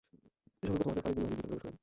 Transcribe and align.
সর্বপ্রথম 0.65 0.89
হযরত 0.89 0.99
খালিদ 1.03 1.17
বিন 1.17 1.25
ওলীদ 1.25 1.37
ভিতরে 1.37 1.47
প্রবেশ 1.47 1.61
করেন। 1.63 1.75